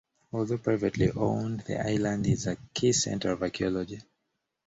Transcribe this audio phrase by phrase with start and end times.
[0.33, 4.01] Although privately owned, the island is a key center of archaeology.